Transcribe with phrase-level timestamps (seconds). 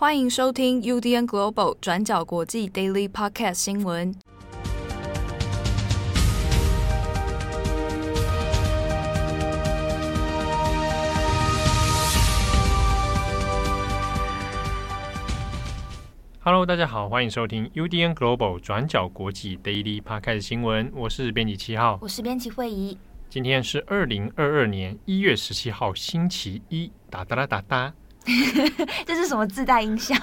[0.00, 4.14] 欢迎收听 UDN Global 转角国际 Daily Podcast 新闻。
[16.38, 20.92] Hello，大家好，欢迎收听 UDN Global 转角国际 Daily Podcast 新闻。
[20.94, 22.96] 我是编辑七号，我是编辑惠仪。
[23.28, 26.92] 今天是二零二二年一月十七号，星期一。
[27.10, 27.92] 哒哒啦哒哒。
[29.06, 30.14] 这是什么自带音效？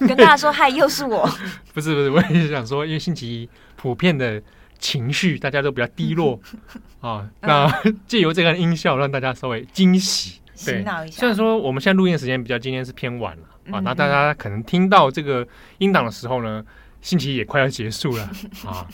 [0.00, 1.28] 跟大家说嗨，又是我。
[1.74, 4.42] 不是不是，我也是想说，因为星期一普遍的
[4.78, 6.40] 情绪大家都比较低落
[7.00, 7.70] 啊，那
[8.06, 10.84] 借由这个音效让大家稍微惊喜，对。
[11.10, 15.46] 虽然说我们现在录音的时间比较今天是偏晚了啊，那大家可能听到这个
[15.78, 16.64] 音档的时候呢，
[17.02, 18.30] 星期一也快要结束了
[18.64, 18.86] 啊，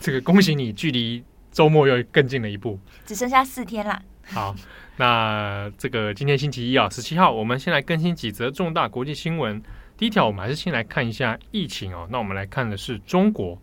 [0.00, 4.02] 这个恭喜你，距离周末又更近了一步，只剩下四天了。
[4.26, 4.54] 好。
[4.98, 9.62] 那这个今天星期一啊，十七号，我们先来更新几则重大国际新闻。
[9.98, 12.08] 第一条，我们还是先来看一下疫情哦。
[12.10, 13.58] 那我们来看的是中国，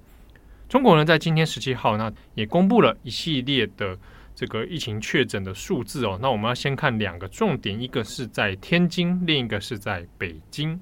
[0.70, 3.98] 中国呢在今天十七号，那也公布了一系列的
[4.36, 6.20] 这个疫情确诊的数字哦。
[6.22, 10.80] 那我们要先看两个重点，一个是在天津，另一个是在北京。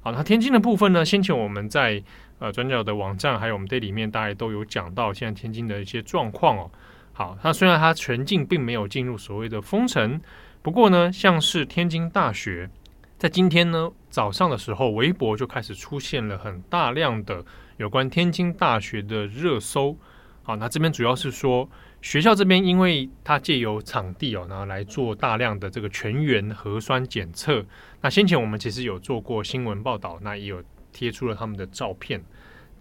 [0.00, 2.00] 好，那天津的部分呢，先前我们在
[2.38, 6.70] 呃转角的网站还有我们这里面，大家都有讲到现在天津的一些状况哦。
[7.12, 10.20] 好，它虽然它全境并没有进入所谓的封城，
[10.62, 12.70] 不过呢，像是天津大学，
[13.18, 17.44] 在今天呢早上的时候，微博就开始出现了很大量的
[17.76, 19.96] 有关天津大学的热搜。
[20.42, 21.68] 好，那这边主要是说
[22.00, 27.64] 学校这边，因为它借由场地哦，然后来做大量的这个全员核酸检测。
[28.00, 30.60] 那先前我们其实有做过新闻报道，那也有
[30.92, 32.24] 贴出了他们的照片，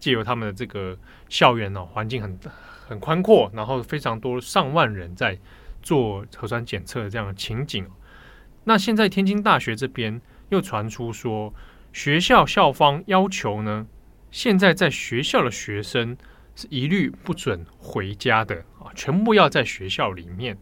[0.02, 0.98] 借由他们的这个
[1.30, 2.38] 校园哦，环境很。
[2.88, 5.40] 很宽阔，然后非常多上万人在
[5.82, 7.88] 做核酸检测的这样的情景。
[8.66, 11.54] 那现在天津大学这边又传出说，
[11.94, 13.88] 学校校方要求呢，
[14.30, 16.18] 现在在学校的学生
[16.54, 20.58] 是一律不准回家的啊，全部要在学校里面，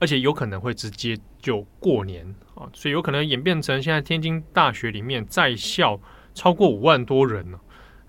[0.00, 6.00] 而且有可能会直接就过年啊，所以有可能演变成现在天津大学里面在校
[6.34, 7.60] 超过五万多人呢，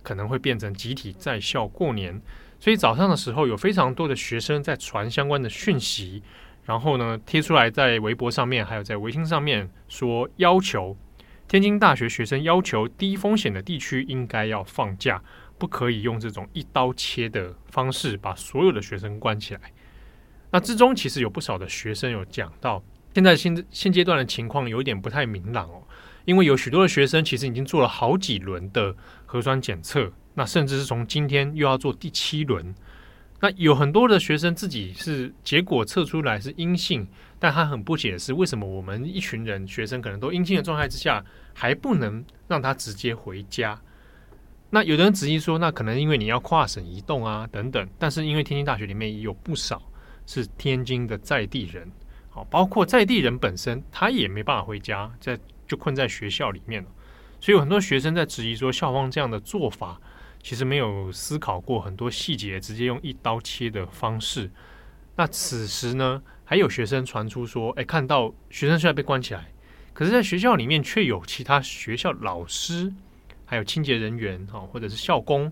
[0.05, 2.21] 可能会变成集体在校过年。
[2.59, 6.21] 所以早上的时候，有非常多的学生在传相关的讯息，
[6.63, 10.95] 然后呢贴出来在微博上面，还有在微信上面说，要求
[11.47, 15.21] 天津大学学生要求低风险的地区应该要放假，
[15.57, 19.61] 不可以用这种一刀切的方式把所有的学生关起来。
[20.51, 22.81] 那之中其实有不少的学生有讲到，
[23.13, 25.83] 现在现现阶段的情况有点不太明朗哦，
[26.25, 30.11] 因为有许多的学生其实已经做了好几轮的核酸检测。
[30.37, 32.75] 那甚至是从今天又要做第七轮，
[33.39, 37.07] 那有很多的学生自己是结果测出来是阴性，
[37.39, 43.79] 但他很不解的是，为什么我们一群人学生可能都阴性的状态之下，还不能让他直接回家？
[44.69, 49.81] 那有的人质疑说，那可能因为你要跨省移动啊等等，但是因为天津大学里面也有不少
[50.25, 51.89] 是天津的在地人，
[52.29, 56.89] 好，包括在地人本身他也没办法回家，在就困在学校里面了，
[57.39, 59.99] 所以有很多学生在质疑说，校方这样的做法。
[60.43, 64.51] 其实没有思考过很多细节，直接用一刀切的方式。
[65.15, 69.51] 那此时呢，还有学生传出说：“哎，看到学生虽然被关起来，
[69.91, 72.93] 可是在学校里面却有其他学校老师，
[73.43, 75.51] 还有清洁人员哈，或者是校工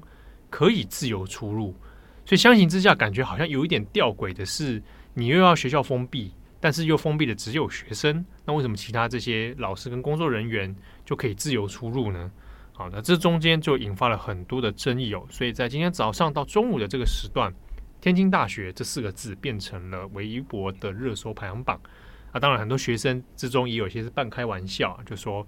[0.51, 1.75] 可以自由出入。”
[2.23, 4.79] 所以相形之下，感觉好像有一点吊诡的是，
[5.15, 6.31] 你又要学校封闭，
[6.63, 12.31] 但是又封闭的只有学生，那为什么其他这些老师跟工作人员就可以自由出入呢？
[12.71, 17.53] 好，那这中间就引发了很多的争议哦，所以在今天早上到中午的这个时段，
[17.99, 21.77] 天津大学这四个字变成了微博的热搜排行榜。
[22.31, 25.45] 啊，当然很多学生之中也有些是半开玩笑，就说，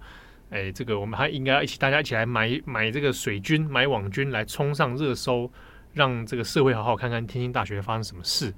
[0.50, 5.50] 哎，这个我们还应该一起大家一起来买买这个水军、买网军来冲上热搜，
[5.94, 8.52] 让这个社会好好看看天津大学发生什么事。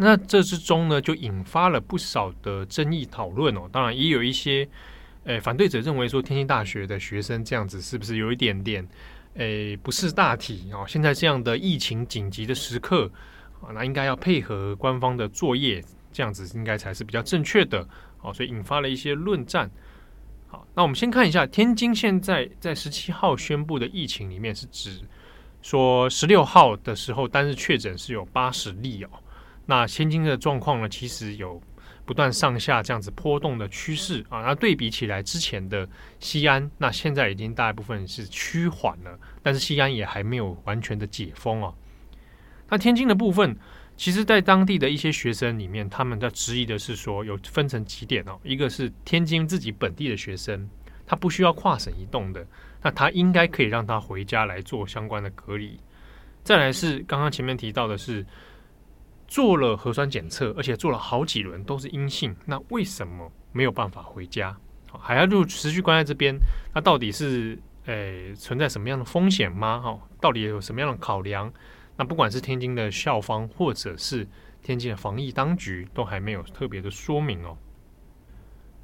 [0.00, 4.68] 那这之中呢，就引发了不少的争议讨论哦，当然也有一些。
[5.24, 8.88] 诶，反对者认为说，天津大学的学生这样子是不是有一点点
[9.34, 10.82] 诶不是大体哦？
[10.88, 13.08] 现在这样的疫情紧急的时刻
[13.60, 17.86] 啊，那应该要配合官方的作业，这样子应该才是比较正确的
[18.22, 18.32] 哦。
[18.32, 19.70] 所以引发了一些论战。
[20.48, 25.02] 好，那我们先看一下天津现在在十七号宣布的疫情里面，是指
[25.60, 29.10] 说十六号的时候单日确诊是有八十例哦。
[29.70, 31.62] 那天津的状况呢，其实有。
[32.06, 35.88] 不断上下这样子波动的趋势啊，那对比起来之前的
[36.18, 41.72] 西安，那现在已经大部分是趋缓了，但是西安也还没有完全的解封哦。
[42.68, 43.56] 那天津的部分，
[43.96, 50.68] 其实在当地的一些学生里面，他们在质疑的是说，有分成几点哦，一个是天津自己本地的学生，
[51.06, 52.44] 他不需要跨省移动的，
[52.82, 55.78] 那他应该可以让他回家来做相关的隔离。
[56.42, 58.26] 再来是刚刚前面提到的是
[59.30, 64.54] 做了核酸检测，而且做了好几轮都是阴性，那为什么没有办法回家？
[64.98, 66.34] 还要就持续关在这边？
[66.74, 67.56] 那到底是
[67.86, 69.80] 诶存在什么样的风险吗？
[69.80, 71.50] 哈，到底有什么样的考量？
[71.96, 74.26] 那不管是天津的校方，或者是
[74.62, 77.56] 天津的防疫当局，都还没有特别的说明哦。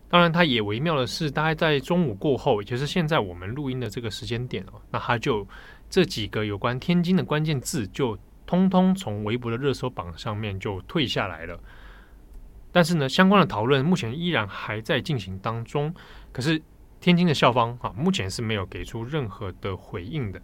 [0.09, 5.45] 当然，它也微妙的是，大概在中午过后，也就是现在我们录音的这个时间点哦，那它就。
[5.89, 11.59] 这几个有关天津的关键字就通通从微博的热搜榜上面就退下来了。
[12.73, 15.95] 但是呢，相关的讨论目前依然还在进行当中。
[16.31, 16.61] 可是
[17.01, 20.41] 天津的校方啊，目前是没有给出任何的回应的。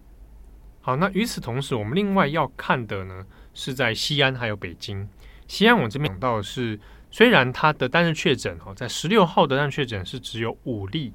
[0.81, 5.09] 好，那与此同时，我们另外要看的呢，是在西安还有北京。
[5.47, 11.13] 西安我这边讲到的是，虽然它的单日确诊哦，在十六号的单日确诊是只有五例。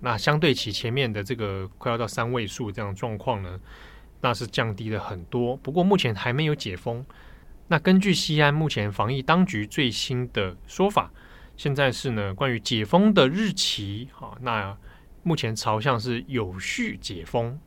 [0.00, 3.58] 那相对起前面的这个快要到三位数这样状况呢，
[4.20, 5.56] 那是降低了很多。
[5.56, 7.04] 不过目前还没有解封。
[7.68, 11.10] 那根据西安目前防疫当局最新的说法，
[11.56, 14.76] 现在是呢关于解封的日期，好，那
[15.22, 17.58] 目前朝向是有序解封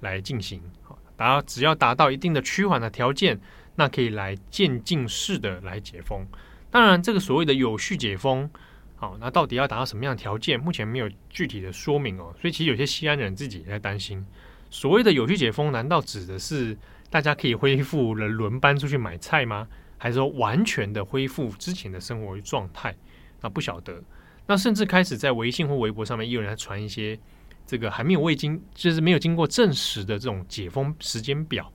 [0.00, 0.60] 来进行。
[0.82, 3.40] 好，达只要达到一定的趋缓的条件，
[3.76, 6.26] 那可以来渐进式的来解封。
[6.70, 8.50] 当然，这个所谓的有序解封。
[8.96, 10.58] 好，那到底要达到什么样的条件？
[10.58, 12.34] 目前没有具体的说明哦。
[12.40, 14.26] 所以其实有些西安人自己也在担心，
[14.70, 16.76] 所谓的有序解封，难道指的是
[17.10, 19.66] 大家可以恢复了轮班出去买菜吗？
[19.98, 22.94] 还是说完全的恢复之前的生活状态？
[23.40, 24.02] 那不晓得。
[24.46, 27.18] 那甚至开始在微信或微博上面，也有人在传一些
[27.66, 31.72] 这个还没有未经，就是没有经过证实的这种解封时间表。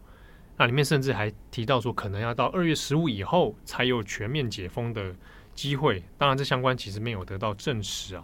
[0.58, 5.16] 那里面甚至还提到说，可能要到二月十五以后才有全面解封的。
[5.54, 8.24] 机会，当然这相关其实没有得到证实啊。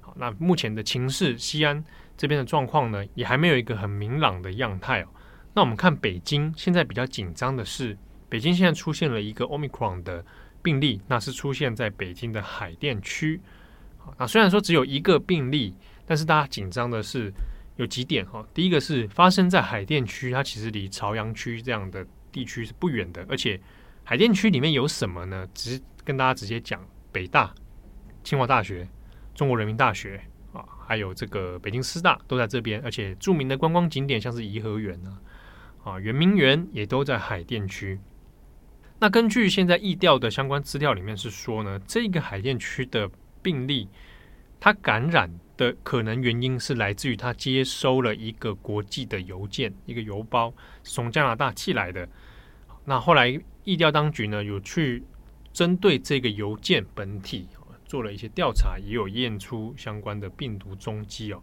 [0.00, 1.82] 好，那目前的情势，西安
[2.16, 5.08] 这边的状况呢，也还没有一个很明朗的样态哦。
[5.52, 7.96] 那我们看北京，现在比较紧张的是，
[8.28, 10.24] 北京现在出现了一个 Omicron 的
[10.62, 13.40] 病例，那是出现在北京的海淀区。
[13.98, 15.74] 好，那虽然说只有一个病例，
[16.04, 17.32] 但是大家紧张的是
[17.76, 18.46] 有几点哈。
[18.52, 23.60] 第一个是发生在海淀区，它其实离朝阳区这样的地区是不远的，而且
[24.02, 25.46] 海淀区里面有什么呢？
[25.54, 27.54] 只是跟大家直接讲，北大、
[28.24, 28.88] 清华大学、
[29.34, 30.20] 中国人民大学，
[30.86, 35.20] 还有这个北京师大都在这边，而且著名的观光景点像是颐和园啊、
[35.84, 37.98] 啊圆明园也都在海淀区。
[38.98, 43.10] 那根据现在疫调的相关资料里面是说呢，这个海淀区的
[43.42, 43.88] 病例，
[44.60, 52.08] 它感染的可能原因是来自于他接收了一个国际的邮件，一个邮包从加拿大寄来的。
[52.84, 55.02] 那后来疫调当局呢有去。
[55.54, 57.46] 针对这个邮件本体
[57.94, 61.40] 做了一些调查，也有验出相关的病毒踪迹哦。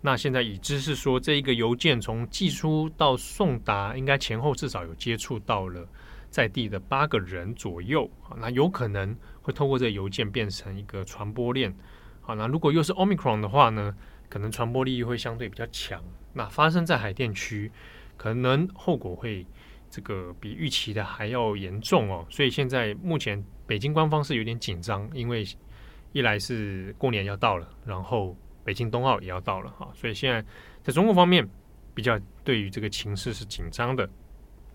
[0.00, 5.84] 那现在已知是说，这一个邮件从寄出到送达，应该前后至少有接触到了
[6.30, 8.08] 在地的八个人左右。
[8.36, 9.12] 那有可能
[9.42, 11.76] 会透过这个邮件变成一个传播链。
[12.20, 13.92] 好，那如果又是 Omicron 的话呢，
[14.28, 16.00] 可能传播力会相对比较强。
[16.32, 17.72] 那发生在海淀区，
[18.16, 19.44] 可能后果会。
[19.90, 25.42] 这个比预期的还要严重哦，所以现在目前北京官方是有点紧张，因为
[26.12, 28.34] 一来是过年要到了，然后
[28.64, 30.44] 北京冬奥也要到了哈，所以现在
[30.82, 31.48] 在中国方面
[31.94, 34.08] 比较对于这个情势是紧张的。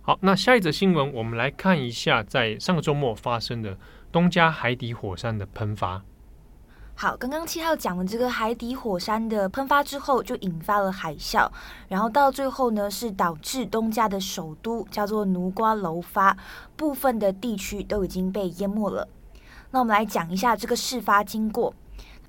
[0.01, 3.77] 好，那下一则新闻，我们来看一下在上个周末发生的
[4.11, 6.03] 东加海底火山的喷发。
[6.95, 11.49] 好，刚刚七号讲了这个海底火山的喷发之后，就引发了海啸，
[11.87, 16.37] 然后到最后呢，是导致东加的首都叫做奴瓜楼发
[16.75, 19.07] 部分的地区都已经被淹没了。
[19.73, 21.73] 那我们来讲一下这个事发经过。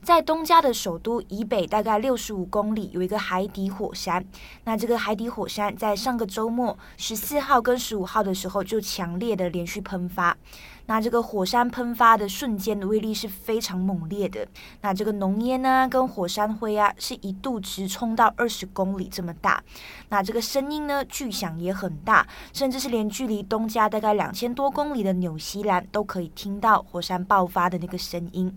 [0.04, 4.22] 在东加的首都以北大概六十五公里有一个海底火山，
[4.64, 10.36] 那这个海底火山在上个周末十四号跟十五号的时候就强烈的连续喷发，
[10.84, 14.46] 那这个火山喷发的瞬间的威力是非常猛烈的，
[14.82, 19.64] 那这个浓烟呢跟火山灰啊是一度直冲到二十公里这么大，
[20.10, 28.54] 那这个声音呢巨响也很大，甚至是连距离东加大概两千多公里的纽西兰都可以听到火山爆发的那个声音。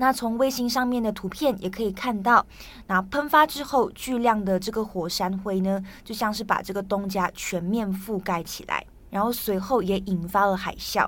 [0.00, 2.46] 那从卫星上面的图片也可以看到，
[2.86, 11.06] 那喷发之后，巨量的这个火山灰呢，就像是把这个东家全面覆盖起来，然后随后也引发了海啸。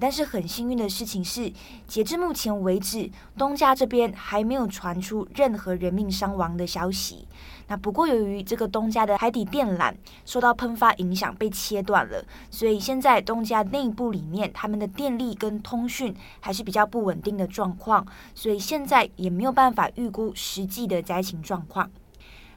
[0.00, 1.52] 但是很幸运的事情是，
[1.86, 7.26] 截至目前为止，东家这边还没有传出任何人命伤亡的消息。
[7.68, 9.94] 那不过由于这个东家的海底电缆
[10.24, 21.90] 受到喷发影响被切断了，所以现在东家内部里面他们的电力跟通讯还是比较不稳定的状况，所以现在也没有办法预估实际的灾情状况。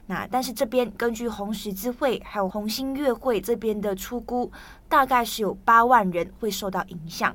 [0.08, 4.52] 那但是这边根据红十字会还有红星月会这边的出估，
[4.88, 7.34] 大概是有八万人会受到影响。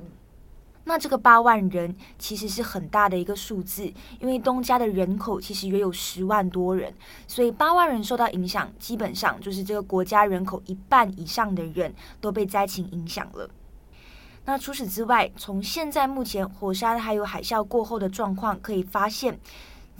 [0.84, 3.84] 那这个八万人其实是很大的一个数字，
[4.18, 6.92] 因为东加的人口其实约有十万多人，
[7.28, 13.48] 所以八万人受到影响，基本上就是这个国家人口一半以上的人都被灾情影响了。
[14.46, 19.38] 那除此之外，从现在目前火山还有海啸过后的状况可以发现。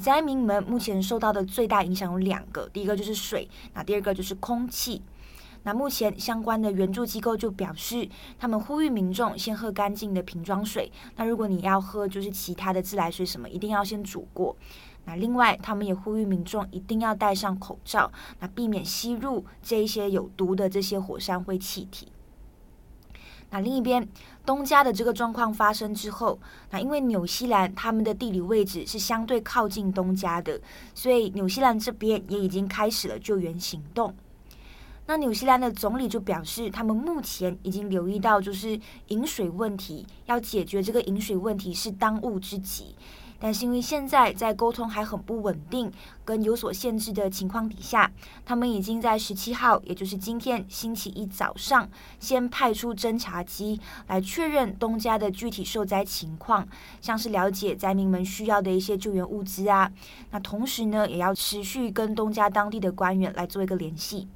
[0.03, 5.01] 灾民们目前受到的最大影响有两个，第一个就是水，那第二个就是空气。
[5.63, 10.91] 那目前相关的援助机构就表示，他们呼吁民众先喝干净的瓶装水。
[11.15, 14.57] 那如果你要喝就是其他的自来水什么，一定要先煮过。
[15.05, 22.09] 那另外，他们也呼吁民众一定要戴上口罩，那避免吸入这一些有毒的这些火山灰气体。
[23.51, 24.09] 那另一边，
[24.45, 26.39] 东家的这个状况发生之后，
[26.71, 30.61] 那因为纽西兰他们的地理位置是相对靠近东家的，
[30.95, 34.15] 所以纽西兰这边也已经开始了救援行动。
[35.07, 42.95] 那纽西兰的总理就表示，他们目前已经留意到，就是饮水问题，要解决这个饮水问题是当务之急。
[43.43, 45.91] 但是因为现在在沟通还很不稳定，
[46.25, 48.09] 跟有所限制的情况底下，
[48.47, 56.65] 他们已经在十七号，也就是今天星期一早上，先派出侦察机来确认东家的具体受灾情况，
[57.01, 59.91] 像是了解灾民们需要的一些救援物资啊。
[60.31, 64.29] 那同时呢，也要持续跟东家当地的官员来做一个联系。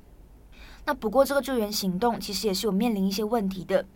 [0.85, 3.87] 那不过这个救援行动其实也是有面临一些问题的。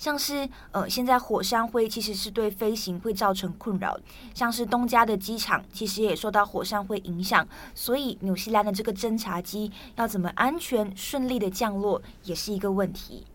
[0.00, 4.00] 像是呃，现在火山灰其实是对飞行会造成困扰，
[4.34, 13.26] 像是东加的机场其实也受到火山灰影响，所以纽西兰的这个侦察机要怎么安全顺利的降落也是一个问题。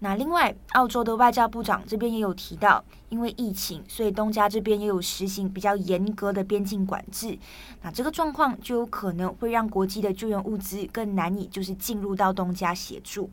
[0.00, 7.38] 那另外，澳洲的外交部长这边也有提到，因为疫情，所以东加这边也有实行比较严格的边境管制，
[7.82, 13.30] 那这个状况就有可能会让国际的救援物资更难以就是进入到东加协助。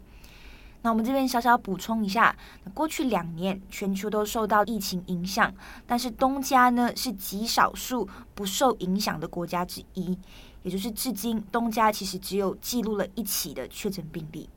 [0.85, 2.37] 那我们这边小小补充一下，
[2.71, 5.51] 过去两年全球都受到疫情影响，
[5.87, 10.15] 但是东加呢是极少数不受影响的国家之一，
[10.61, 14.47] 也就是至今东加其实只有记录了一起的确诊病例。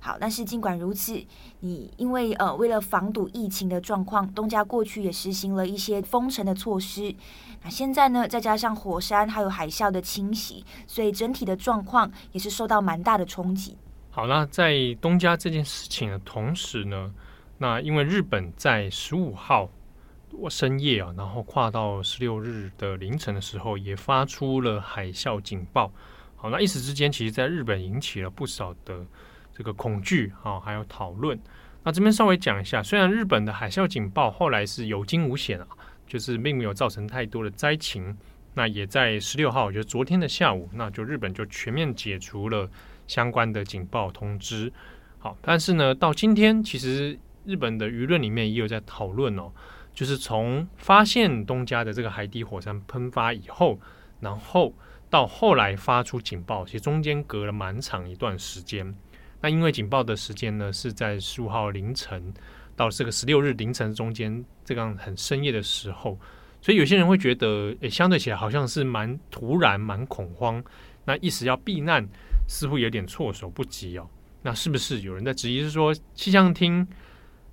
[0.00, 1.24] 好，但是尽管如此，
[1.60, 7.14] 你因为呃为了防堵疫情的状况，东加过去也实行了一些封城的措施。
[7.62, 13.78] 那现在呢，再加上火山还有海啸的侵袭，所以整体的状况也是受到蛮大的冲击。
[14.14, 17.14] 好，那在东家这件事情的同时呢，
[17.56, 19.70] 那因为日本在十五号
[20.50, 25.90] 深夜啊，然后跨到十六日的凌晨的时候，也发出了海啸警报。
[26.36, 29.02] 好，那一时之间，其实在日本引起了不少的
[29.50, 31.40] 这个恐惧啊，还有讨论。
[31.82, 35.66] 那这边稍微讲一下，虽然日本的海啸警报后来是有惊无险啊，
[36.06, 38.14] 就是并没有造成太多的灾情。
[38.52, 42.68] 那也在十六号，就是昨天的下午，那就日本就全面解除了。
[43.12, 44.72] 相关的警报通知，
[45.18, 49.52] 好，但是呢，到今天其实日本的舆论里面也有在讨论哦，
[49.92, 53.78] 就是从发现东加的这个海底火山喷发以后，
[54.20, 54.72] 然后
[55.10, 58.94] 到后来发出警报，其实中间隔了蛮长一段时间。
[59.42, 62.32] 那因为警报的时间呢是在十五号凌晨
[62.74, 66.18] 到这个十六日凌晨中间这样很深夜的时候，
[66.62, 70.64] 所以有些人会觉得，诶，相对起来好像是蛮突然、蛮恐慌，
[71.04, 72.08] 那一时要避难。
[72.52, 74.06] 似乎有点措手不及哦。
[74.42, 76.86] 那是不是有人在质疑，是说气象厅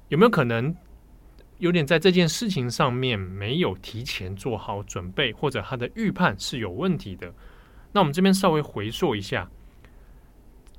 [0.09, 0.75] 有没有可能
[1.59, 7.33] 有点在这件事情上面没有提前做好准备，或者他的预判是有问题的？
[7.93, 9.49] 那我们这边稍微回溯一下，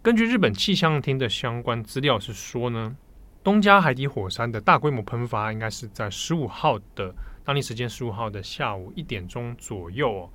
[0.02, 2.94] 根据日本气象厅的相关资料是说呢，
[3.42, 10.30] 东加海底火山的大规模喷发应该是在十五号的当地时间十五号的下午一点钟左右哦。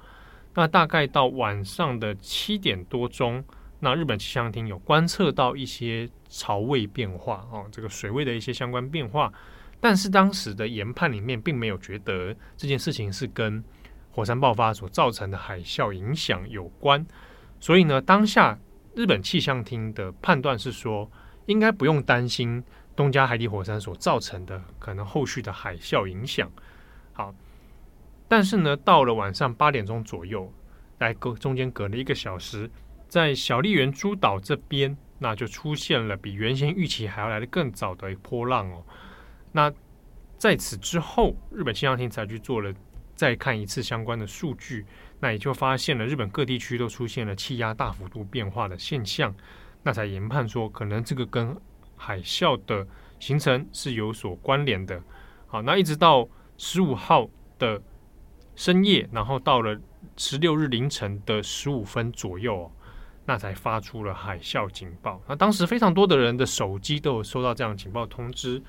[0.56, 3.44] 那大概到晚上的七点多钟。
[3.80, 9.32] 那日本气象厅有观测到一些潮位变化哦，这个水位的一些相关变化，
[9.80, 13.64] 但是当时的研判里面并没有觉得这件事情是跟
[14.12, 17.06] 火山爆发所造成的海啸影响有关，
[17.60, 18.58] 所以呢，当下
[18.96, 21.12] 日本气象厅的判断是说，
[21.46, 22.64] 应该不用担心
[22.96, 26.50] 东加海底火山所造成的可能后续的海啸影响。
[27.12, 27.36] 好，
[28.30, 30.52] 但是呢，到了晚上八点钟左右，
[31.00, 32.72] 来隔中间隔了一个小时。
[33.16, 38.84] 在小笠原诸岛这边，那就出现了比原先预期还要来得更早的一波浪哦。
[39.54, 39.72] 那
[40.38, 42.74] 在此之后，日本气象厅才去做了
[43.16, 44.86] 再看一次相关的数据，
[45.22, 49.34] 那也就发现了日本各地区都出现了气压大幅度变化的现象，
[49.82, 51.56] 那才研判说可能这个跟
[51.96, 52.86] 海啸的
[53.22, 55.02] 形成是有所关联的。
[55.48, 57.82] 好，那一直到十五号的
[58.58, 59.80] 深夜，然后到了
[60.18, 62.70] 十六日凌晨的十五分左右，
[63.26, 65.22] 那才发出了海啸警报。
[65.28, 68.62] 那当时非常多的人的手机都有收到这样的警报通知。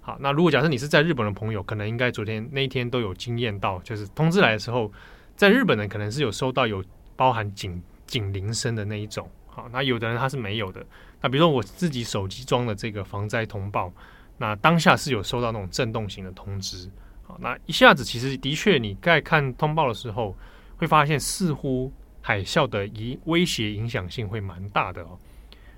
[0.00, 4.92] 好，那如果假设你是在日本的朋友，可能应该昨天那一天都有经验到，就是通知来的时候，
[5.34, 6.84] 在日本呢可能是有收到有
[7.16, 9.26] 包含警警铃声的那一种。
[9.46, 10.84] 好，那有的人他是没有的。
[11.22, 13.90] 那比如说我自己手机装的这个防灾通报，
[14.36, 16.90] 那当下是有收到那种震动型的通知。
[17.22, 20.36] 好，那一下子其实的确你在看通报的时候，
[20.76, 21.90] 会发现似乎
[22.26, 25.18] 海啸的一威胁影响性会蛮大的哦。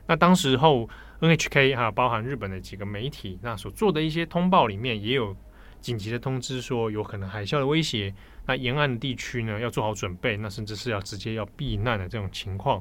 [0.07, 0.89] 那当时候
[1.19, 5.37] NHK 还有包含日本的几个媒体，那所做的一些通报里面也有
[5.81, 8.15] 紧急的通知说有可能海啸的威胁，
[8.47, 12.81] 那沿岸的地区呢要做好准备，那甚至是要直接要避难的这种情况。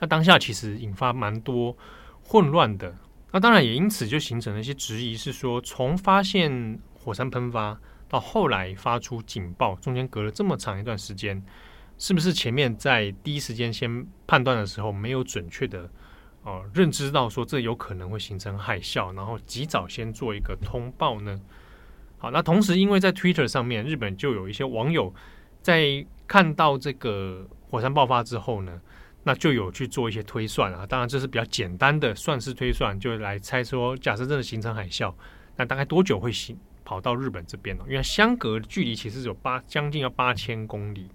[0.00, 1.76] 那当下其实引发蛮多
[2.24, 2.92] 混乱的，
[3.30, 7.78] 那当然也因此就形成了一些质疑，是说从发现火山喷发
[8.08, 11.40] 到后来发出警报，中间隔了这么长一段时间，
[12.00, 15.88] 是不是前面在第一时间先判断的时候没有准确的
[16.42, 21.38] 哦、认知到说这有可能会形成海啸，然后及早先做一个通报呢？
[22.16, 25.14] 好，那同时因为在 Twitter 上面，日本就有一些网友
[25.60, 28.80] 在看到这个火山爆发之后呢，
[29.22, 35.12] 那就有去做一些推算啊，当然这是比较简单的算式推算，就来猜说，假设真的形成海啸，
[35.56, 36.56] 那大概多久会行？
[36.82, 41.10] 跑到日本这边呢，因为相隔距离其实有八将近要八千公里。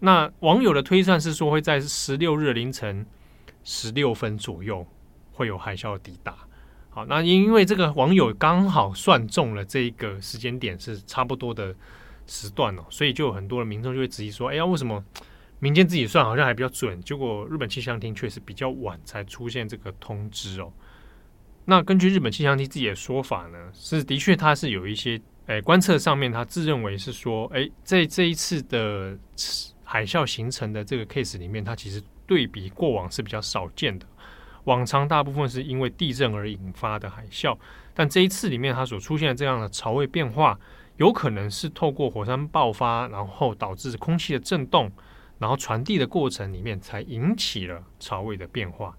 [0.00, 3.04] 那网友的推算是说会在十六日凌晨
[3.64, 4.86] 十六分左右
[5.32, 6.36] 会有海啸抵达。
[6.90, 11.74] 好，那因为这个网友刚好算中了这一个时间点是差不多的
[12.26, 15.04] 时段哦，所以就有很多的民众就会质疑说：哎呀，为什么
[15.58, 20.72] 民间自己算好像还比较准，结果日本气象厅确实比较晚才出现这个通知哦？
[21.64, 29.18] 那根据日本气象厅自己的说法呢，是的确它是有一些诶、观测上面，他自认为是说，诶、在这一次的
[29.90, 34.04] 海啸形成的这个 case 里面，它其实对比过往是比较少见的。
[34.64, 37.56] 往常大部分是因为地震而引发的海啸，
[37.94, 40.60] 但这一次里面它所出现的这样的潮位变化，
[40.98, 44.92] 有可能是透过火山爆发，然后导致空气的震动，
[45.38, 48.94] 然后传递的过程里面才引起了潮位的变化。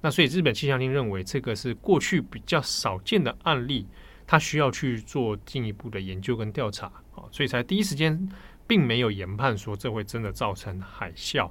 [0.00, 3.88] 那所以日本气象厅认为这个是过去比较少见的案例，
[4.24, 6.86] 它需要去做进一步的研究跟调查
[7.16, 8.28] 啊，所以才第一时间
[8.68, 11.50] 并没有研判说这会真的造成海啸。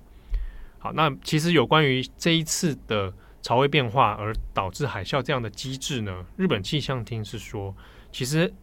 [0.79, 7.75] 好，那其实有关于这一次的潮位变化而导致海啸这样的机制呢，日本气象厅是说，
[8.11, 8.53] 其实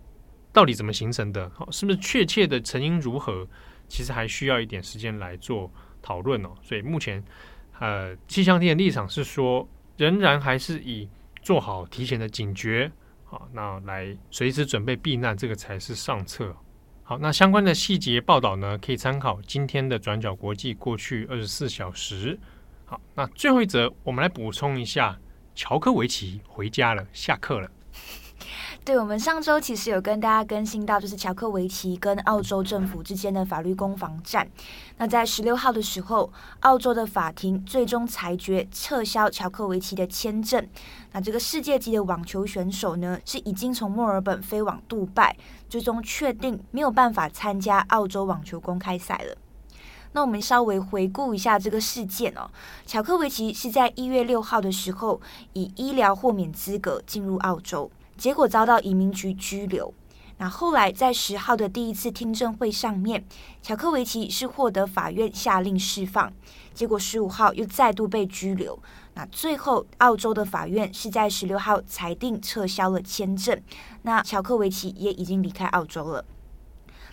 [0.53, 3.47] 到底怎么形成的，好，是不是确切的成因如何，
[3.89, 6.51] 其实还需要一点时间来做讨论哦。
[6.63, 7.23] 所以目前
[7.81, 9.69] 呃气象厅的立场是说。
[9.97, 11.09] 仍然还是以
[11.41, 12.91] 做好提前的警觉，
[13.23, 16.53] 好，那来随时准备避难，这个才是上策。
[17.07, 22.39] 好，那相关的细节报道呢，可以参考今天的转角国际过去二十四小时。
[22.87, 25.19] 好，那最后一则，我们来补充一下，
[25.55, 27.71] 乔科维奇回家了，下课了。
[28.85, 34.47] 对，我们上周其实有跟大家更新到，就是乔科维奇跟澳洲政府之间的法律攻防战。
[34.99, 40.69] 那在十六号的时候，澳洲的法庭最终裁决撤销乔科维奇的签证。
[41.13, 45.35] 那这个世界级的网球选手呢，是已经从墨尔本飞往杜拜，
[45.67, 49.35] 最终确定没有办法参加澳洲网球公开赛了。
[50.13, 52.51] 那我们稍微回顾一下这个事件哦，
[52.85, 55.19] 乔科维奇是在一月六号的时候
[55.55, 57.91] 以医疗豁免资格进入澳洲。
[58.17, 59.93] 结果遭到移民局拘留。
[60.39, 63.25] 那后来在十号的第一次听证会上面，
[63.63, 66.33] 乔科维奇是获得法院下令释放。
[66.73, 68.77] 结果十五号又再度被拘留。
[69.15, 73.61] 那最后澳洲的法院是在十六号裁定撤销了签证。
[74.03, 76.25] 那乔科维奇也已经离开澳洲了。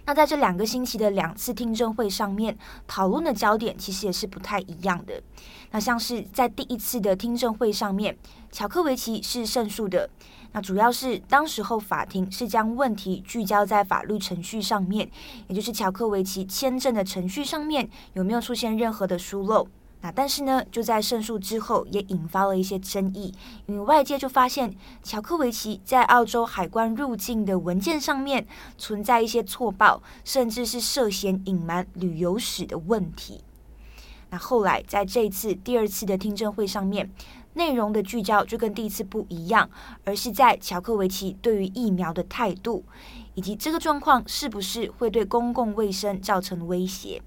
[0.03, 5.21] 那在这两个星期的两次听证会上面，讨论的焦点其实也是不太一样的。
[5.69, 8.17] 那像是在第一次的听证会上面，
[8.51, 10.09] 乔科维奇是胜诉的。
[10.53, 15.09] 那主要是当时候法庭是将问题聚焦在法律程序上面，
[15.47, 19.67] 也就是乔科维奇签证的程序上面有没有出现任何的疏漏。
[20.03, 23.31] 那但是呢，就在胜诉之后也引发了一些争议，
[23.67, 28.47] 因为外界就发现乔科维奇在澳洲海关入境的文件上面
[28.79, 33.43] 存在一些错报，甚至是涉嫌隐瞒旅游史的问题。
[34.31, 37.11] 那后来在这次第二次的听证会上面，
[37.53, 39.69] 内容的聚焦就跟第一次不一样，
[40.03, 42.83] 而是在乔克维奇对于疫苗的态度，
[43.35, 47.21] 以及这个状况是不是会对公共卫生造成威胁。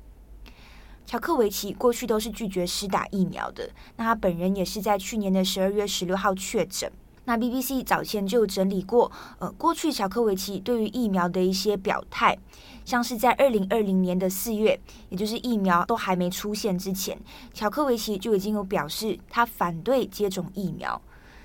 [1.06, 6.90] 乔克维奇过去都是拒绝施打疫苗的，那他本人也是在去年的十二月十六号确诊。
[7.26, 12.36] 那 BBC 早前就整理过，呃，过去乔克维奇对于疫苗的一些表态，
[12.84, 17.18] 像是在二零二零年的四月，也就是疫苗都还没出现之前，
[17.54, 21.00] 乔克维奇就已经有表示他反对接种疫苗，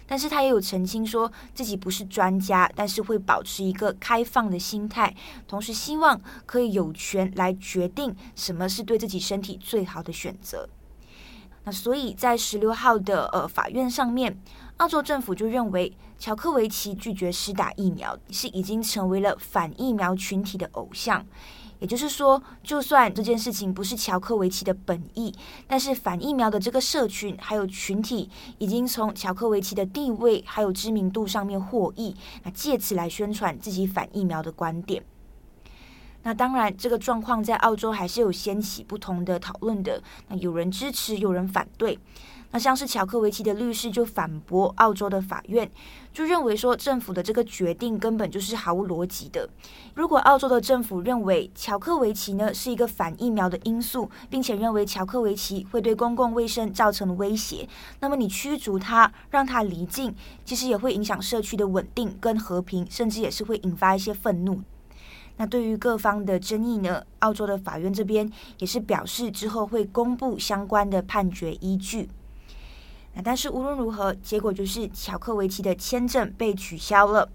[0.05, 5.15] 但是他也有澄清说自己不是专家，但是会保持一个开放的心态，
[5.47, 10.67] 同时希望可以有权来决定什么是对自己身体最好的选择。
[11.71, 14.39] 所以在十六号的呃法院上面。
[14.77, 21.25] 澳洲政府就认为，乔克维奇拒绝施打疫苗是已经成为了反疫苗群体的偶像。
[21.79, 25.33] 也就是说，就算这件事情不是乔克维奇的本意，
[25.67, 35.03] 但是反疫苗的这个社群还有群体已经从乔克维奇的地位还有知名度上面获益，那借此来宣传自己反疫苗的观点。
[36.23, 40.01] 那当然，这个状况在澳洲还是有掀起不同的讨论的。
[40.27, 41.97] 那有人支持，有人反对。
[42.51, 45.69] 那像是乔克维奇的律师就反驳澳洲的法院，
[46.11, 49.47] 就认为说政府的这个决定根本就是毫无逻辑的。
[49.93, 64.59] 如果澳洲的政府认为乔克维奇呢是一个反疫苗的因素，并且认为乔克维奇会对公共卫生造成威胁，那么你驱逐他，让他离境，其实也会影响社区的稳定跟和平，甚至也是会引发一些愤怒。
[65.39, 72.09] 那对于各方的争议呢，澳洲的法院这边也是表示之后会公布相关的判决依据。
[73.13, 77.29] 那但是无论如何，结果就是乔克维奇的签证被取消了。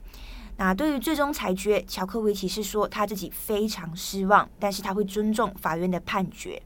[0.59, 6.61] 那对于最终裁决，乔克维奇是说他自己非常失望，但是他会尊重法院的判决。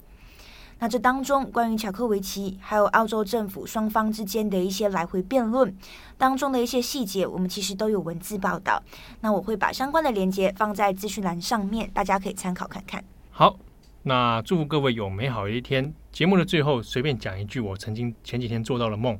[0.78, 5.76] 那这当中关于乔克维奇还有澳洲政府双方之间的一些来回辩论
[6.16, 8.82] 当中的一些细节，我们其实都有文字报道。
[9.20, 13.02] 那我会把相关的连接放在资讯栏上面，大家可以参考看看。
[13.30, 13.56] 好。
[14.04, 15.92] 那祝福各位有美好的一天。
[16.12, 19.18] 节目的最后，随便讲一句我曾经前几天做到了梦。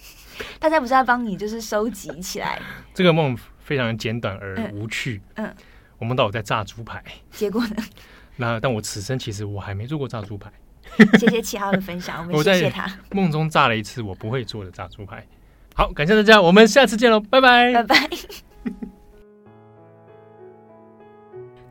[0.58, 2.58] 大家不是要帮你就是收集起来？
[2.94, 5.20] 这个梦非常简短而无趣。
[5.34, 5.56] 嗯，嗯
[5.98, 7.02] 我梦到我在炸猪排。
[7.32, 7.84] 结果呢？
[8.36, 10.50] 那但我此生其实我还没做过炸猪排。
[11.18, 12.86] 谢谢七号的分享，我们谢谢他。
[13.10, 15.26] 梦中炸了一次我不会做的炸猪排。
[15.74, 18.08] 好，感谢大家，我们下次见喽，拜拜，拜拜。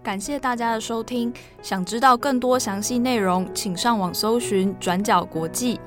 [0.04, 1.32] 感谢大家的收听，
[1.62, 5.80] 想知道更多详细内容，请上网搜寻“转角国际”。